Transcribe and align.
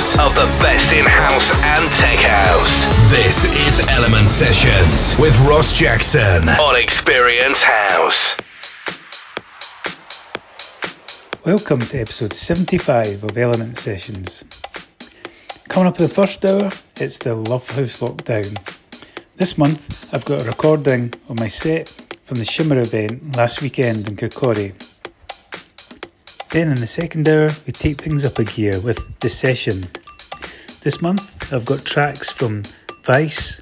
mixes 0.00 0.18
of 0.18 0.34
the 0.34 0.46
best 0.62 0.92
in 0.92 1.04
house 1.04 1.50
and 1.52 1.92
tech 1.92 2.18
house. 2.18 2.86
This 3.10 3.44
is 3.44 3.86
Element 3.88 4.28
Sessions 4.28 5.18
with 5.18 5.38
Ross 5.40 5.76
Jackson 5.76 6.48
on 6.48 6.76
Experience 6.76 7.62
House. 7.62 8.36
Welcome 11.44 11.80
to 11.80 12.00
episode 12.00 12.32
75 12.32 13.24
of 13.24 13.36
Element 13.36 13.76
Sessions. 13.76 14.44
Coming 15.68 15.88
up 15.88 15.98
in 15.98 16.06
the 16.06 16.12
first 16.12 16.44
hour, 16.44 16.70
it's 16.96 17.18
the 17.18 17.34
Love 17.34 17.68
House 17.68 18.00
Lockdown. 18.00 18.56
This 19.36 19.58
month, 19.58 20.14
I've 20.14 20.24
got 20.24 20.44
a 20.44 20.48
recording 20.48 21.12
of 21.28 21.38
my 21.38 21.48
set 21.48 21.88
from 22.24 22.38
the 22.38 22.44
Shimmer 22.44 22.80
event 22.80 23.36
last 23.36 23.60
weekend 23.62 24.08
in 24.08 24.16
Kirkcaldy. 24.16 24.89
Then 26.50 26.66
in 26.66 26.74
the 26.74 26.86
second 26.86 27.28
hour, 27.28 27.48
we 27.64 27.72
take 27.72 28.00
things 28.00 28.26
up 28.26 28.40
a 28.40 28.44
gear 28.44 28.72
with 28.80 29.20
The 29.20 29.28
Session. 29.28 29.82
This 30.82 31.00
month, 31.00 31.52
I've 31.52 31.64
got 31.64 31.84
tracks 31.84 32.32
from 32.32 32.64
Vice, 33.04 33.60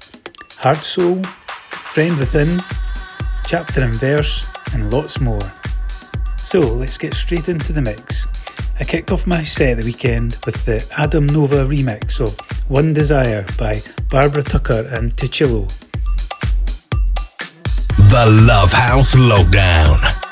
Hard 0.57 0.77
Soul, 0.77 1.21
Friend 1.23 2.17
Within, 2.17 2.59
Chapter 3.45 3.83
and 3.83 3.95
Verse, 3.95 4.51
and 4.73 4.91
lots 4.91 5.21
more. 5.21 5.39
So 6.37 6.61
let's 6.61 6.97
get 6.97 7.13
straight 7.13 7.47
into 7.47 7.73
the 7.73 7.81
mix. 7.83 8.25
I 8.79 8.85
kicked 8.85 9.11
off 9.11 9.27
my 9.27 9.43
set 9.43 9.77
the 9.77 9.85
weekend 9.85 10.37
with 10.47 10.65
the 10.65 10.83
Adam 10.97 11.27
Nova 11.27 11.65
remix 11.65 12.19
of 12.19 12.39
One 12.71 12.95
Desire 12.95 13.45
by 13.59 13.81
Barbara 14.09 14.41
Tucker 14.41 14.89
and 14.93 15.15
Tuchillo. 15.15 15.67
The 18.09 18.25
Love 18.47 18.73
House 18.73 19.13
Lockdown. 19.13 20.28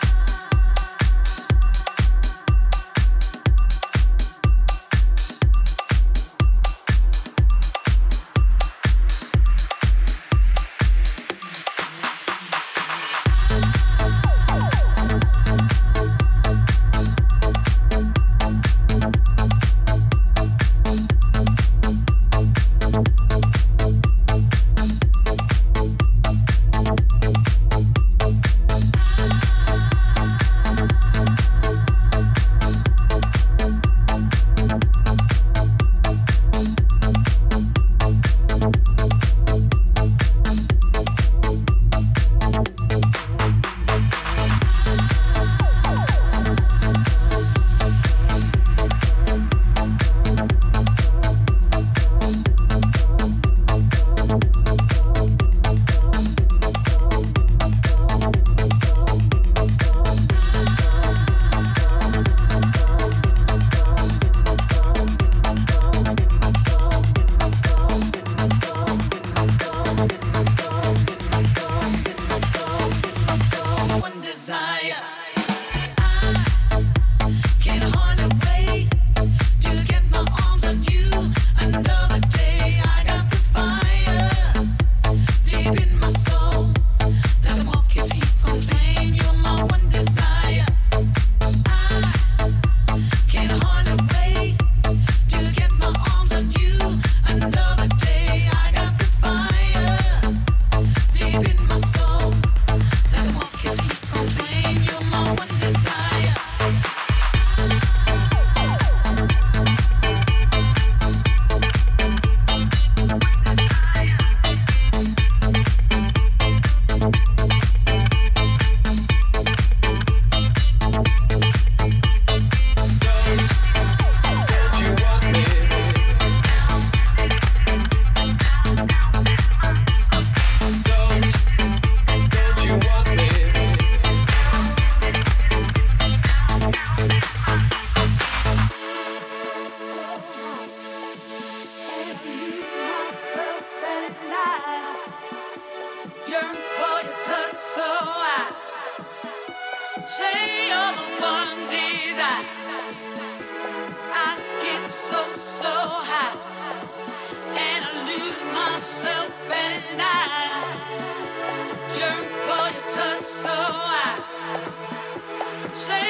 Say 165.77 166.06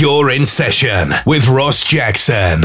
You're 0.00 0.30
in 0.30 0.46
session 0.46 1.12
with 1.26 1.46
Ross 1.46 1.82
Jackson. 1.82 2.64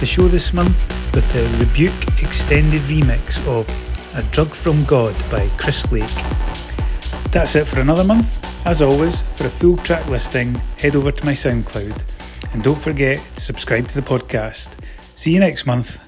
The 0.00 0.06
show 0.06 0.28
this 0.28 0.54
month 0.54 0.88
with 1.14 1.30
the 1.34 1.64
Rebuke 1.64 2.22
extended 2.22 2.80
remix 2.82 3.36
of 3.46 3.68
A 4.16 4.22
Drug 4.32 4.48
from 4.48 4.82
God 4.84 5.14
by 5.30 5.46
Chris 5.58 5.92
Lake. 5.92 6.08
That's 7.30 7.54
it 7.54 7.66
for 7.66 7.80
another 7.80 8.02
month. 8.02 8.66
As 8.66 8.80
always, 8.80 9.20
for 9.20 9.46
a 9.46 9.50
full 9.50 9.76
track 9.76 10.06
listing, 10.08 10.54
head 10.78 10.96
over 10.96 11.12
to 11.12 11.24
my 11.26 11.32
SoundCloud 11.32 12.54
and 12.54 12.62
don't 12.62 12.80
forget 12.80 13.20
to 13.36 13.42
subscribe 13.42 13.88
to 13.88 14.00
the 14.00 14.06
podcast. 14.06 14.72
See 15.16 15.32
you 15.32 15.40
next 15.40 15.66
month. 15.66 15.99